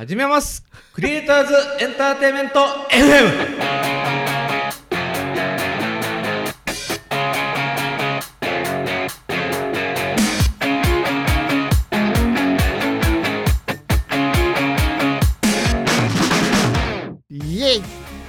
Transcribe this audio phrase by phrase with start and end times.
[0.00, 0.64] 始めます。
[0.94, 1.52] クリエイターズ
[1.84, 3.00] エンターテインメント FM
[17.28, 17.82] イエイ。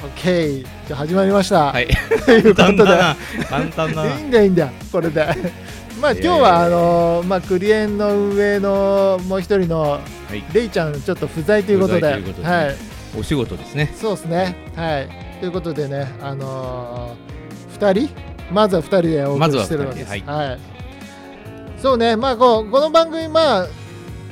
[0.03, 0.67] オッケー。
[0.87, 1.87] じゃあ始まりました、はい。
[2.25, 2.75] ということで。
[2.75, 3.15] 簡単だな。
[3.49, 4.19] 簡単だな。
[4.19, 4.65] いいんだよいいんだ。
[4.65, 5.70] よこれで
[6.01, 9.99] まあ今日はあのまあクリエンの運営のもう一人のは
[10.33, 10.43] い。
[10.53, 12.75] レイちゃんちょっと不在ということで不在といはい。
[13.19, 13.93] お仕事ですね。
[13.95, 14.55] そうですね。
[14.75, 15.09] はい。
[15.39, 18.15] ということでねあのー、2人
[18.51, 20.59] まずは2人でお送りしてるわけです、まずははい、
[21.77, 22.15] そうね。
[22.15, 23.67] まあこうこの番組まあ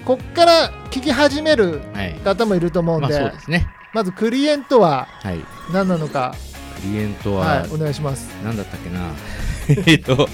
[0.06, 2.14] こっから聞き始めるはい。
[2.24, 3.68] 方もいると思うんまあで、そうですね。
[3.94, 5.40] まずクリエンとははい。
[5.72, 6.34] 何なのか。
[6.82, 7.70] クリエントは、はい。
[7.72, 8.28] お願いします。
[8.44, 9.12] なんだったっけな。
[9.86, 10.28] えっと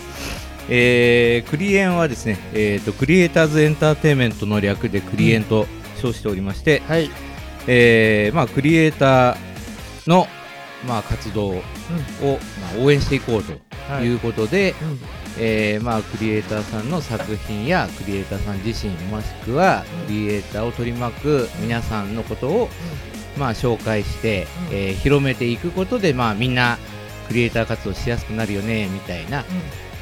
[0.70, 5.68] えークリエンはですね、えー、とクリエイターズエンターテインメントの略でクリエンと
[6.02, 7.10] 称しておりまして、はい、
[7.68, 9.38] えーまあ、クリエイター
[10.08, 10.28] の、
[10.88, 11.62] まあ、活動を、うま
[12.76, 14.06] あ、応援していこうとんはい。
[14.06, 15.00] いうことで、うん。
[15.38, 22.70] えーまあ、クリエイターさんの作品やクリエイターさん自身もしくはクリエイターを取り巻く皆さんのことを、
[23.38, 24.78] まあ、紹介して、うん。
[24.78, 26.78] えー広めていくことで、まあ、みんな
[27.28, 29.44] クリエイター活動しやすくなるよねみたいな、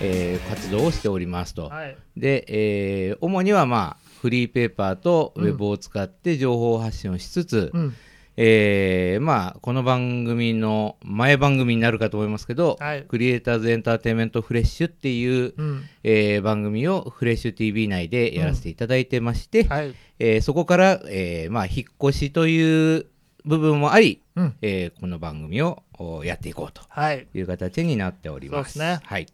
[0.02, 1.70] えー活動をしておりますと。
[1.70, 1.98] はい。
[2.18, 7.96] で、えー主には、まあ、フリーペーパーとウェブを使って情報発信をしつつ、うん。
[8.36, 13.04] えーまあ、この番組の前番組になるかと思いますけど、はい。
[13.04, 15.84] クリエイターズエンターテインメントフレッシュっていう、うん。
[16.04, 19.94] えー番組をフレッシュ TV 内でやらせていただいてまして、はい。
[20.20, 23.06] えーそこから、えーまあ、引っ越しという
[23.46, 24.56] 部分もあり、うん。
[24.62, 26.82] えーこの番組をおやっていこうと。
[26.88, 27.28] はい。
[27.34, 28.74] いう形になっております。
[28.74, 29.06] そうですね。
[29.06, 29.28] はい、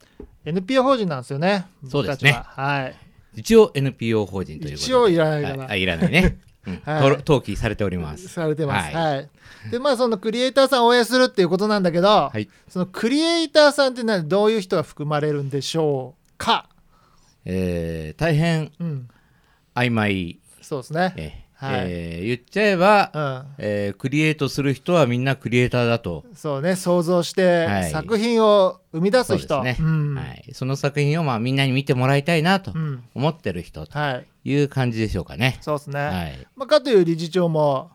[0.46, 1.68] NPO 法人なんですよね。
[1.88, 2.32] そうですね。
[2.32, 2.44] は。
[2.56, 2.96] はい。
[3.36, 4.92] 一応 NPO 法人ということで。
[4.92, 5.86] 一応いらないかな、はい。
[5.86, 6.82] らないね、うん。
[6.86, 7.02] はい。
[7.02, 8.28] 登登記されております。
[8.28, 8.96] されてます。
[8.96, 9.16] はい。
[9.16, 9.30] はい、
[9.72, 12.50] でまあそのクリエイターさんを応援するっていうことなんだけど、はい。
[12.68, 16.68] そのクリエイターさんって何どういう人が含まれるんでしょうか
[17.46, 19.08] えー大変うん
[19.76, 21.86] 曖昧、そうですねえはい。
[21.90, 23.46] えー言っちゃえば、うん。
[23.58, 26.24] えークリエイトする人はみんなクリエイターだと。
[26.34, 27.92] そうね想像してはい。
[27.92, 30.16] 作品を生み出す人、ですね、うん。
[30.16, 30.50] はい。
[30.54, 33.04] その作品をまあみんなに見てもらいたいなとうん。
[33.14, 34.26] 思ってる人とはい。
[34.46, 35.58] いう感じでしょうかね。
[35.60, 36.48] そうですね、はい。
[36.56, 37.92] まあ、かという理事長も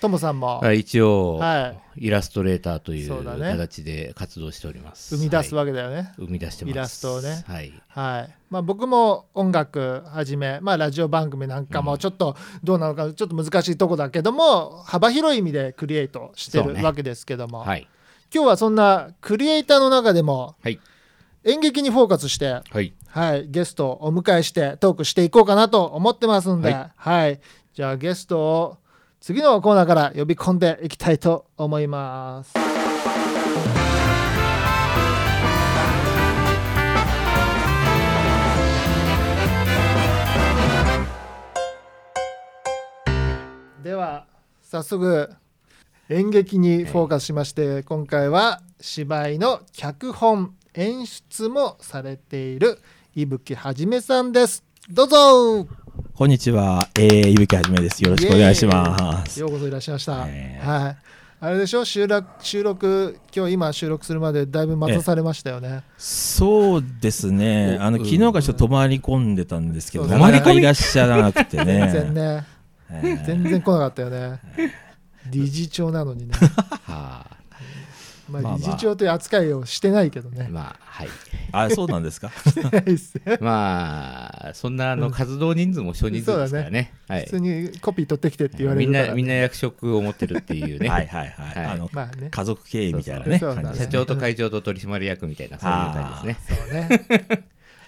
[0.00, 0.60] ともさんも。
[0.60, 5.16] はい、一応、はイラストレーターという形で活動しております。
[5.16, 6.72] 生み出すはいわけだよね、生み出してます。
[6.72, 7.44] イラストをね。
[7.46, 7.72] はい。
[7.88, 8.34] はい。
[8.50, 16.78] まあ、僕も音楽はじめ、まあ、ラジオ番組なんかもちょっとどうなのかちょっと難しいとこだけども幅広い意味でクリエイトしてそうね。
[16.80, 17.86] るわけですけども、はい。
[18.32, 20.80] 今日はそんなクリエイターの中でもはい。
[21.44, 22.92] 演劇にフォーカスして、はい。
[23.08, 27.38] はい、ゲストをお迎えしてトークしていこうかなと思ってますんで、ははいい。
[27.74, 28.76] じゃあゲストを
[29.20, 32.54] 次のコーナーから呼び込んでいきたいと思います。
[43.82, 44.26] では
[44.62, 45.30] 早速
[46.08, 52.78] 演劇にフォーカスしまして、今回は芝居の脚本演出もされている
[53.14, 54.62] 伊吹はじめさんです。
[54.88, 55.66] どうぞ
[56.18, 58.02] こんにちは、えー、いぶきはじめです。
[58.02, 59.38] よろしくお願いします。
[59.38, 60.60] ようこそいらっしゃいました、え。
[60.60, 60.96] はい。
[61.38, 61.84] あれでしょ？
[61.84, 65.84] 収録収録今日今収録するまでだいぶ待たされましたよね。
[65.96, 67.78] そうですね。
[67.80, 68.04] あのうん。
[68.04, 71.88] 昨日からちょっと泊まり込んでたんですけど、そうなかなかいらっしゃらなくてね。
[71.94, 72.46] 全然ね。
[72.90, 74.40] えー全然来なかったよね。
[75.30, 77.36] 理事長なのにね、はまあ、
[78.28, 81.08] まあまあ理事長という扱いをしてないけどあ、ねまあ、はい。
[81.52, 82.30] あ、そうなんですか？
[83.40, 86.92] まあ、そんなあの活動人数も少人数ですからね。
[87.08, 87.30] はい普。
[87.30, 90.88] 通にコピー取ってきてって言われみんな、るから、みんな役職を持ってるっていうね。
[90.88, 91.54] はいはいはい。
[91.54, 96.56] はいあの、まあね家族経営みたいなね社長と会長と取締役みたいな、そういう感じですね。
[96.56, 97.44] そうね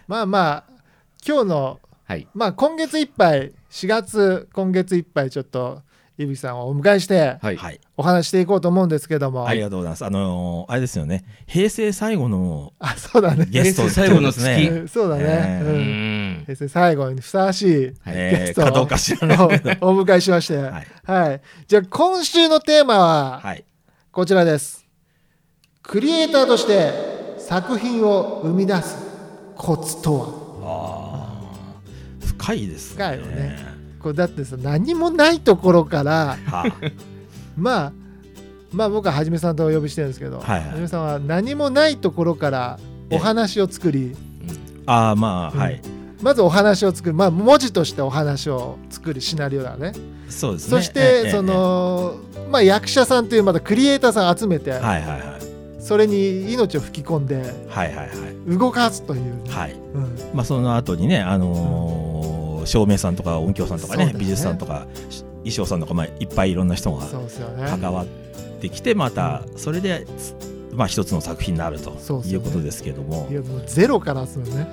[0.08, 0.64] まあまあ
[1.26, 2.26] 今日のはい。
[2.34, 5.82] まあ今月いっぱい4月今月いっぱいちょっと
[6.22, 7.56] 伊吹さんをお迎えしてはい。
[7.56, 7.80] はい。
[7.96, 10.04] お話していこうと思うんですけども、ありがとうございます。
[10.04, 11.24] あのーあれですよね。
[11.46, 14.88] 平成最後のあそうだねゲスト平成最後の月。
[14.88, 16.42] そうだね、えううんん。
[16.44, 19.86] 平成最後にふさわしいはいえー、ゲストをかどうか知らないけど。
[19.86, 21.40] おお迎えしまして、ははいい。
[21.66, 23.64] じゃあ今週のテーマははい。
[24.12, 24.84] こちらです、
[25.82, 26.92] クリエイターとして
[27.38, 28.96] 作品を生み出す
[29.56, 31.54] コツとは？
[32.20, 33.04] 深いですね。
[33.04, 36.66] 深いよねこれだってさ何もないところからは
[37.56, 37.92] まあ
[38.72, 40.74] まあ僕ははじめさんとお呼びしてるんですけど、はいはい。
[40.76, 42.78] じめさんは何もないところから
[43.10, 44.16] お話を作り、
[44.86, 45.58] ああ、まあ、うん。
[45.58, 45.80] はい。
[46.22, 49.92] まずお話を作る、まあ、文字としてお話を作るシナリオだね。
[50.28, 50.70] そうですね。
[50.70, 52.16] そしてその、
[52.50, 55.82] まあ、役者さんというまたクリエイターさん集めて、はいはいはい。
[55.82, 57.36] それに命を吹き込んで
[57.68, 58.58] はいはいはい。
[58.58, 59.72] 動かすという、はい。
[59.72, 60.16] うん。
[60.32, 62.09] まあその後にねあのー
[62.70, 64.14] 照明さんとか音響さんとかねね。
[64.16, 67.04] 美術さんとかし衣装さんとかまあいっぱいいろんな人が
[67.68, 68.06] 関わっ
[68.60, 70.36] てきてまたそれでつ
[70.72, 71.90] まあ一つの作品になると
[72.26, 73.26] いうことですけども。
[73.28, 74.68] いやもうゼロからですよね。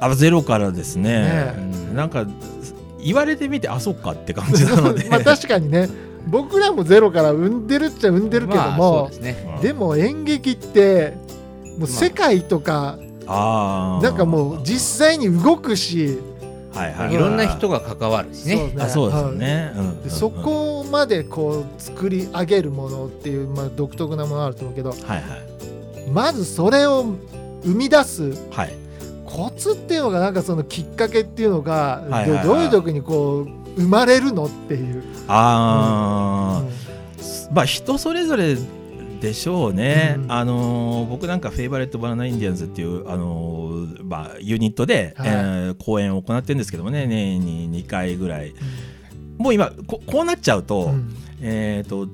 [0.00, 1.22] あゼロからですね。
[1.22, 1.96] ねうん。
[1.96, 2.26] なんか
[3.00, 5.06] 言われてみてあそっかって感じなので。
[5.10, 5.88] まあ確かにね。
[6.26, 9.58] 僕らもゼロから生んでるっちゃ生んでるけどまあも、そうですね。
[9.62, 11.14] でも演劇って
[11.78, 12.98] もう世界とか、
[13.28, 14.02] あー。
[14.02, 16.18] なんかもう実際に動くし、
[16.74, 17.14] はいはい。
[17.14, 18.72] いろんな人が関わるしね。
[18.78, 19.72] あそうですね、
[20.08, 26.10] そこまでこう作り上げるものっていう、まあ、独特なものあると思うけどはいはい。
[26.10, 27.04] まずそれを
[27.62, 28.32] 生み出す。
[28.50, 28.74] はい。
[29.24, 32.46] コツっていうのがなんかそのきっかけっていうのが、はいはいはい。
[32.46, 37.54] どどういう時にこう生まれるのっていう、ああ、うん。
[37.54, 38.56] まあ人それぞれ
[39.22, 40.32] でしょうね、うん。
[40.32, 45.28] あのー僕なんか Favorite Banana Indians っていう、あのーまあ、ユニットで、はい。
[45.28, 48.52] えー公演を行ってるんですけどもね年に2回ぐらい。
[49.38, 51.14] もう今ここうなっちゃうと,、うん。
[51.40, 52.08] えー、と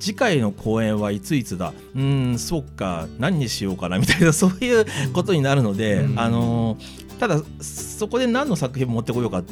[0.00, 1.74] 次回の公演はいついつだ？
[1.94, 6.18] うーんそっか何にしようかなみたいな そういうことになるので、うん。
[6.18, 9.42] あのーただそこで何の作品持ってこようかっ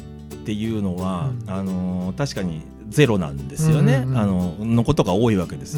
[0.45, 1.49] ていうのは、うん。
[1.49, 4.17] あのー確かにゼロなんですよね、うんうんうん。
[4.17, 5.77] あののことが多いわけです。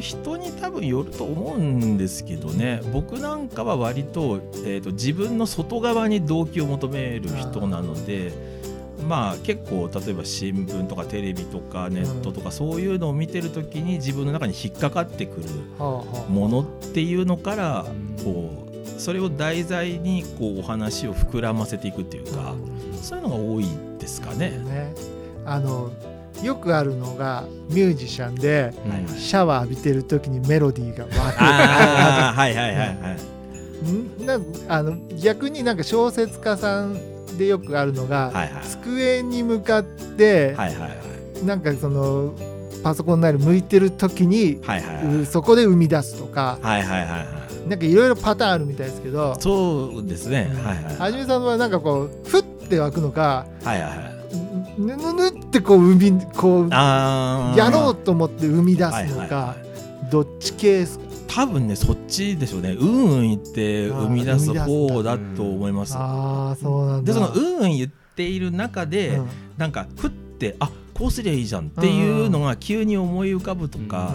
[0.00, 2.80] 人に多分よると思うんですけどね。
[2.92, 8.32] 僕なんかは割と,、えー、と自分の外側に動機を求める人なので
[9.08, 15.46] まあ結構例えば新聞とかテレビとかネットとかそういうのを見てる時に自分の中に引っかかってくる
[16.28, 18.24] ものっていうのからうん。
[18.24, 18.66] こう
[18.98, 22.54] それを題材にこうお話を膨らませていくっていうか
[23.02, 23.66] そういうのが多い
[23.98, 24.50] ですかね。
[24.50, 24.94] ね、
[25.44, 25.90] あの
[26.42, 28.72] よくあるのがミュージシャンで
[29.08, 29.16] うん。
[29.16, 33.90] シャワー浴びてる時にメロディーが湧くああはいはいはいはい。
[33.90, 34.26] ん。
[34.26, 34.38] な
[34.68, 38.64] あの逆になんか小説家さんでよくあるのが、はいはい。
[38.64, 40.88] 机に向かって、はいはいは
[41.42, 41.44] い。
[41.44, 42.34] なんかその
[42.82, 45.16] パソコンなり向いてる時に、はいはいはい。
[45.22, 47.68] うそこで生み出すとかはいはいはいはい。
[47.68, 50.50] なんかいろいろパターンあるみたいですけどそうですね。
[50.62, 54.15] はいはいはじめさんはなんかこうふって湧くのかはいはいはい
[54.78, 59.66] ぬぬぬってこう生みこうやろうと思って生み出すのか、はい
[60.10, 61.04] どっち系ですか？
[61.26, 62.72] 多分ねそっちでしょうね。
[62.72, 65.94] うんうん言って生み出す方だと思います。
[65.96, 67.12] ああそうなんだ。
[67.12, 69.28] でそのうんうん言っている中で、うん。
[69.56, 74.12] なんかふってあこうすりゃいいじゃんっていうのが急に思い浮かぶとか、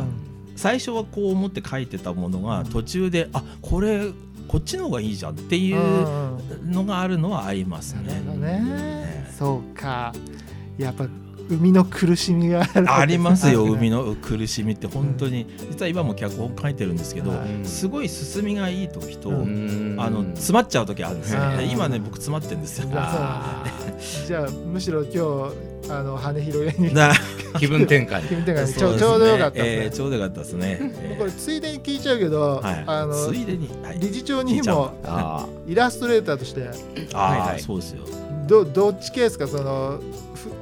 [0.55, 4.11] 最初はこう思って書いてたものが途中であこれ
[4.47, 6.71] こっちの方がいいじゃんっていううんうん。
[6.71, 8.13] のがあるのはありますね。
[8.37, 9.29] ね。
[9.37, 10.13] そうか
[10.81, 11.07] やっぱ
[11.49, 17.65] 生みの苦しみがありますよ 海のの苦しみって本当に、実は今も脚本書いてるんですけど、はい。
[17.65, 19.95] すごい進みがいい時と、うん。
[19.99, 22.87] あの詰まっちゃう時あるんですよ、うんで今ね僕詰まってるんですよ。
[22.93, 23.65] あ
[24.25, 26.93] じゃあむしろ今日あの羽広げに。
[27.59, 28.21] 気分転換。
[28.27, 28.73] 気分転換ね。
[28.95, 30.77] ょちょうどよかったえですね、ーちょうどよかったですね。
[30.81, 31.17] えー。
[31.17, 35.45] これついでに聞いちゃうけど、はい、あのついでに、はい、理事長にもあ。
[35.67, 36.69] イラストレーターとして。
[37.13, 37.59] ああ、はいはい。
[37.59, 38.05] そうですよ。
[38.47, 39.47] どどっち系ですか？
[39.47, 39.99] その
[40.33, 40.60] ふ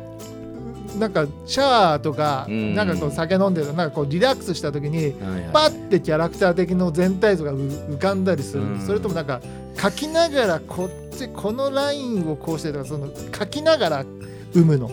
[0.99, 2.75] なんかシャワーとか、うん。
[2.75, 5.49] なんかこう酒飲んでるなんかこうリラックスした時にーはいはい。
[5.53, 8.79] パッてキャラクター的の全体像がう浮かんだりする、うん。
[8.81, 9.41] それともなんか
[9.81, 14.05] 書きながらこっちこのラインをこうしてとかその書きながら
[14.53, 14.89] 生むの、う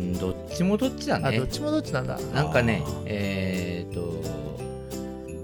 [0.00, 1.28] んどっちもどっちだね。
[1.28, 2.18] あどっちもどっちなんだ。
[2.34, 3.02] なんかねあー。
[3.06, 4.14] えっ、と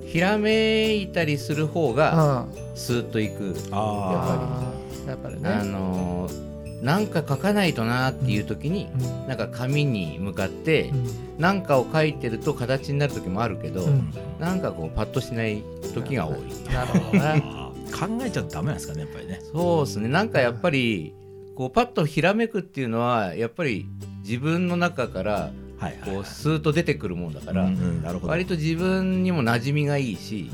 [0.06, 2.76] ひらめいたりする方がうん。
[2.76, 4.72] スーッといく、あ
[5.06, 6.49] やっぱりあね、のー
[6.82, 11.06] なんか書かないとなっていう時に、うんなんか紙に向かってうん
[11.38, 15.62] 何かを書いてると形になる時もあるけど、うんなんかこうパッとしない
[15.94, 16.36] 時が多い。
[16.72, 19.40] なるほどねあ 考えちゃダメなんですかねやっぱりね。
[19.52, 21.14] そうですねなんかやっぱり
[21.56, 23.86] こうパッとひらめくっていうのはやっぱり
[24.24, 25.98] 自分の中からこはい。
[26.20, 27.68] うスーッと出てくるもんだから。
[28.22, 30.50] 割と自分にも馴染みがいいし、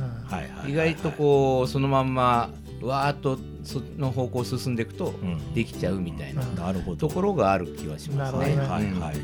[0.68, 2.50] 意外とこうそのまんま
[2.82, 5.54] わーっとその方向進んでいくとうん。
[5.54, 6.54] できちゃうみたいなうん。
[6.54, 7.08] なるほど。
[7.08, 8.38] ところがある気はしますね。
[8.38, 8.56] はい。
[8.56, 9.16] はいはい。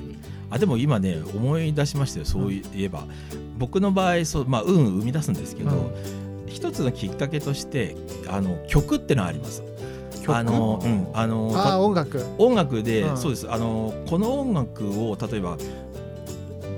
[0.51, 2.27] あでも今ね思い出しましたよ。
[2.27, 3.07] そういえば、
[3.59, 6.47] 僕の場合そうまあ運生み出すんですけど、うん。
[6.47, 7.97] 一つのきっかけとして
[8.29, 9.63] あの曲ってのがあります。
[10.23, 10.37] 曲？
[10.37, 11.49] あの、うん、あの
[11.85, 12.25] 音楽。
[12.39, 13.17] 音楽で、うん。
[13.17, 13.51] そうです。
[13.51, 15.57] あのこの音楽を例えば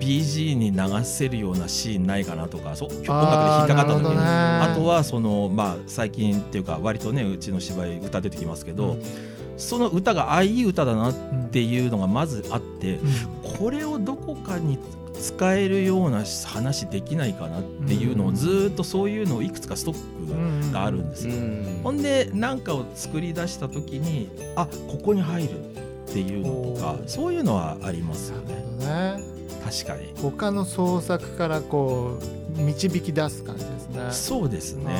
[0.04, 4.18] BG に流せるようなシーンないかなとかそう音楽で引っあーかかった時に。
[4.18, 9.02] あとはそのまあ最近っていうか割とねうちの芝居歌出てきますけど、うん。
[9.56, 13.58] その歌があいい歌だなっうんていうのがまずあってうん。
[13.58, 14.78] これをどこかに
[15.14, 21.34] 使えるような話できないかなっていうのをずーっとそういうのをいくつかストックがあるんですよ。
[21.82, 28.54] ほんで何かを作り出した時にあここに入るっていうのとかそういうのはありますよね。
[28.84, 29.33] ね
[29.64, 30.12] 確かに。
[30.20, 32.18] 他の創作からこ
[32.56, 34.00] う導き出す感じですね。
[34.10, 34.92] そうですね。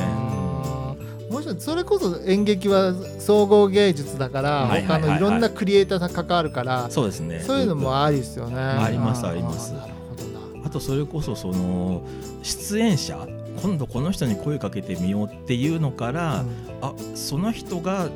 [1.29, 7.41] もしそれこそ演劇は総合芸術だから他のいろんなクリエイターが関わるからそうですね。
[7.41, 8.57] そういうのもありですよね。
[8.57, 12.03] ありますーありますなるほどなあとそれこそその
[12.43, 13.27] 出演者
[13.61, 16.43] 今度この人に声かけてみようっていうのから、
[16.81, 18.09] あその人が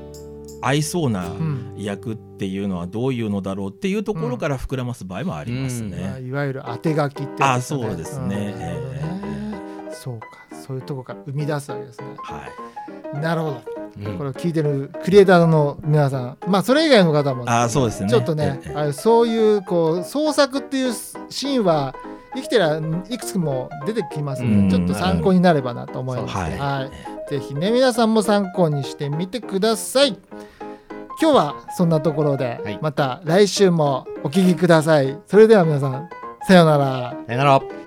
[0.62, 1.74] 合いそうなうん。
[1.78, 6.28] 役っていうのはどういうのだろうっていうところから膨らます場合もありますまあね。
[6.28, 8.28] いわゆる当て書きってやつあそうですね。
[8.28, 8.32] ん。
[8.32, 10.28] ええそうか。
[10.52, 12.06] そういうとこから生み出すわけですね。
[12.24, 12.48] は
[13.14, 13.20] い。
[13.20, 13.62] なるほど。
[14.02, 14.18] うん。
[14.18, 16.38] これを聞いてるクリエイターの皆さん。
[16.48, 18.10] まあそれ以外の方もあそうですね。
[18.10, 20.94] ちょっとねええそういうこう創作っていう
[21.30, 21.96] シーンは
[22.36, 22.78] 生きてら
[23.10, 24.70] いくつも出てきますうん。
[24.70, 26.58] のでちょっと参考になればなと思います、はい。
[26.58, 26.90] は
[27.28, 30.18] い、ぜひね皆さんも参考にしてみてください
[31.22, 32.80] 今日はそんなところで、はい。
[32.82, 35.18] また来週もお聞きください。
[35.28, 36.10] それでは皆さん
[36.48, 37.18] さようなら。
[37.28, 37.79] さよなら